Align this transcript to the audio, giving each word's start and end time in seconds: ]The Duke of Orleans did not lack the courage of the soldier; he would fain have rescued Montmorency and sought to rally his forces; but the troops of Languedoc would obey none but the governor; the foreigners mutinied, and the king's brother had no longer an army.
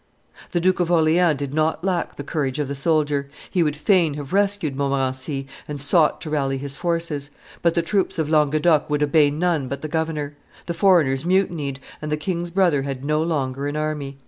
]The 0.53 0.59
Duke 0.59 0.79
of 0.79 0.89
Orleans 0.91 1.37
did 1.37 1.53
not 1.53 1.83
lack 1.83 2.15
the 2.15 2.23
courage 2.23 2.57
of 2.57 2.67
the 2.67 2.73
soldier; 2.73 3.29
he 3.51 3.61
would 3.61 3.77
fain 3.77 4.15
have 4.15 4.33
rescued 4.33 4.75
Montmorency 4.75 5.45
and 5.67 5.79
sought 5.79 6.19
to 6.21 6.31
rally 6.31 6.57
his 6.57 6.75
forces; 6.75 7.29
but 7.61 7.75
the 7.75 7.83
troops 7.83 8.17
of 8.17 8.27
Languedoc 8.27 8.89
would 8.89 9.03
obey 9.03 9.29
none 9.29 9.67
but 9.67 9.83
the 9.83 9.87
governor; 9.87 10.35
the 10.65 10.73
foreigners 10.73 11.23
mutinied, 11.23 11.79
and 12.01 12.11
the 12.11 12.17
king's 12.17 12.49
brother 12.49 12.81
had 12.81 13.05
no 13.05 13.21
longer 13.21 13.67
an 13.67 13.77
army. 13.77 14.17